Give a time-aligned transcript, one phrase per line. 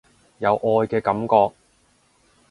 [0.39, 1.55] 有愛嘅感覺